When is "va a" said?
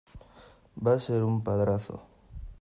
0.87-1.03